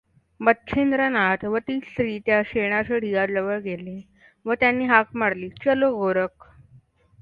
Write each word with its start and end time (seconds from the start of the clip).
मच्छिंद्रनाथ 0.39 1.43
व 1.45 1.57
ती 1.59 1.77
स्त्री 1.81 2.17
त्या 2.25 2.41
शेणाच्या 2.45 2.97
ढिगाजवळ 2.97 3.59
गेले 3.61 3.99
व 4.45 4.53
त्यांनी 4.59 4.85
हाक 4.87 5.15
मारली 5.15 5.49
चलो 5.63 5.95
गोरख! 5.95 6.47